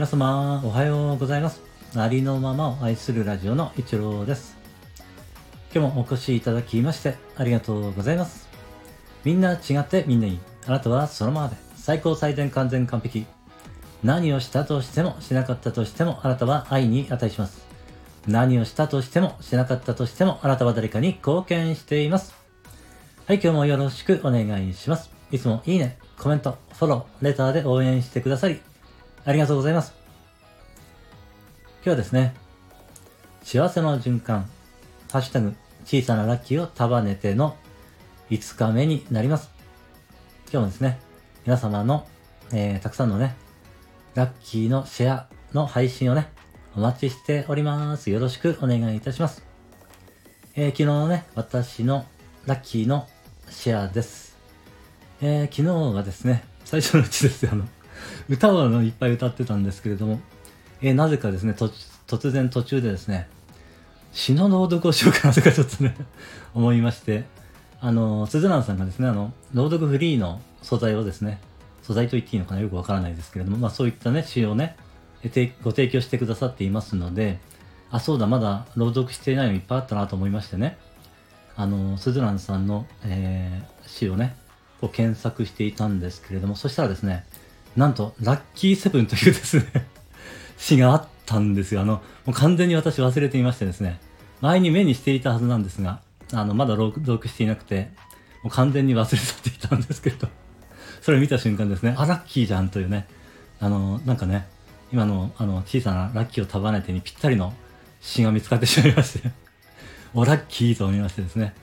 [0.00, 1.60] 皆様、おはようございます。
[1.94, 4.56] ありのままを愛するラジオの一郎です。
[5.74, 8.48] 今日もお越しいただきましてありがとうございます。
[9.24, 10.40] みんな違ってみんないい。
[10.66, 13.26] あなたはそのままで最高最善完全完璧。
[14.02, 17.62] 何をしたとしてもしなかったとしてもあなたは愛に値します。
[18.26, 22.34] 何をしたとしてもしなかったとしてもあなたは誰かに貢献しています。
[23.26, 25.10] はい、今日もよろしくお願いします。
[25.30, 28.62] いつもいいね、コメント、フォロー、レターで応援してくださり、
[29.30, 29.94] ありがとうございます。
[31.84, 32.34] 今日はですね、
[33.44, 34.50] 幸せの循環、
[35.12, 37.56] ハッシュタグ、小さなラッキーを束ねての
[38.30, 39.52] 5日目になります。
[40.52, 40.98] 今日もですね、
[41.46, 42.08] 皆様の、
[42.52, 43.36] えー、たくさんのね、
[44.16, 46.28] ラッキーのシェアの配信をね、
[46.74, 48.10] お待ちしております。
[48.10, 49.44] よろしくお願いいたします。
[50.56, 52.04] えー、昨日のね、私の
[52.46, 53.06] ラッキーの
[53.48, 54.36] シェアです。
[55.22, 57.68] えー、昨日がですね、最初のうちですよ、あの、
[58.28, 60.20] 歌をあのいっぱい歌ってたんですけれども、
[60.80, 63.28] えーなぜかですね、突然途中でですね、
[64.12, 65.94] 詩の朗読をしようかな とかちょっとね、
[66.54, 67.24] 思いまして、
[67.80, 71.40] あの、鈴蘭さんがですね、あの、朗読フリーの素材をですね、
[71.82, 74.76] 素材と言っていいのかなよくわからないですけれども、まあそういったね、詩をね、
[75.62, 77.38] ご提供してくださっていますので、
[77.90, 80.78] あ、そうだ、まだ朗読していないのいっぱいあったなと思いましてね、
[81.56, 84.36] あの、鈴蘭さんの、えー詩をね、
[84.80, 87.26] こう検索していたんですけれども、そしたらですね、
[87.76, 89.86] なんと、ラッキーセブンというですね、
[90.58, 91.82] 詩があったんですよ。
[91.82, 94.00] あの、もう完全に私忘れていましてですね、
[94.40, 96.00] 前に目にしていたはずなんですが、
[96.32, 97.90] あの、まだ朗読していなくて、
[98.42, 100.28] もう完全に忘れ去っていたんですけど、
[101.02, 103.06] それを見た瞬間ですね、あ、ラッキーじゃんというね、
[103.60, 104.46] あの、なんかね、
[104.92, 107.54] 今の、あの、小さなラッキーを束ねてにぴったりの
[108.00, 109.30] 詩が見つかってしまいまして、
[110.14, 111.54] お、ラッキーと思いましてですね、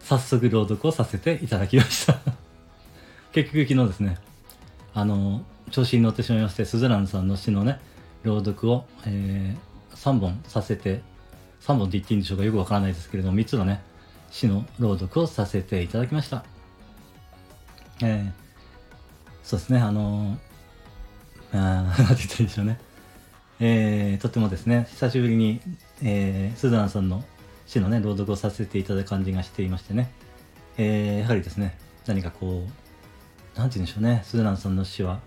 [0.00, 2.18] 早速朗読をさせていただきました。
[3.32, 4.18] 結局昨日ですね、
[4.92, 5.44] あの、
[5.74, 7.80] 調子に乗ってしまいまして、スズランさんの詩のね、
[8.22, 11.02] 朗読を、えー、3本させて、
[11.62, 13.82] 3本って言っていいんでしょうかよくわからないですけれども、3つのね、
[14.30, 16.44] 詩の朗読をさせていただきました。
[18.04, 18.32] えー、
[19.42, 20.38] そうですね、あのー、
[21.54, 22.78] あー なんて言ったらいいんでしょうね。
[23.58, 25.60] えー、とてもですね、久しぶりに、
[26.04, 27.24] えー、スズランさんの
[27.66, 30.12] 詩のね、朗読をさせていただく感じがしていましてね、
[30.76, 31.76] えー、やはりですね、
[32.06, 35.18] 何かこう、なんて言うんでしょうね、スズランさんの詩は、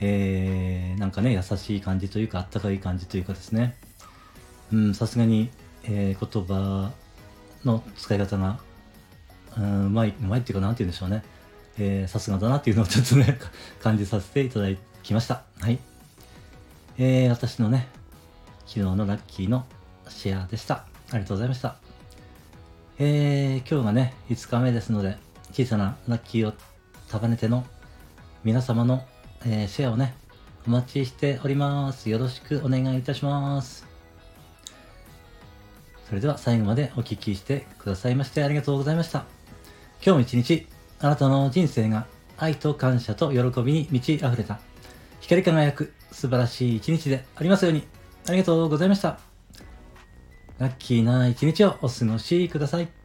[0.00, 3.76] えー、なんかね、優しい感じというか、あったかい感じというかですね、
[4.72, 5.50] うん、さすがに、
[5.84, 6.92] えー、言葉
[7.64, 8.60] の使い方が、
[9.56, 11.22] うん、うまい、うまいっていうか、なんて言うんでしょうね、
[11.78, 13.38] えー、さすがだなっていうのをちょっとね、
[13.82, 14.68] 感じさせていただ
[15.02, 15.42] きました。
[15.60, 15.78] はい。
[16.98, 17.88] えー、私のね、
[18.66, 19.66] 昨日のラッキーの
[20.08, 20.74] シェアでした。
[21.10, 21.76] ありがとうございました。
[22.98, 25.16] えー、今日がね、5日目ですので、
[25.52, 26.54] 小さなラッキーを
[27.08, 27.66] 束ねての
[28.44, 29.04] 皆様の、
[29.44, 30.14] えーシェアをね、
[30.66, 32.10] お待ちしております。
[32.10, 33.86] よろしくお願いいたします。
[36.08, 39.24] それでは最後までお聞きしてくださいましてありがとうございました。
[40.04, 40.66] 今日も一日、
[40.98, 42.06] あなたの人生が
[42.36, 44.60] 愛と感謝と喜びに満ち溢れた、
[45.20, 47.86] 光り輝く素晴らしい一日でありますように、
[48.28, 49.18] ありがとうございました。
[50.58, 52.99] ラッキーな一日をお過ごしください。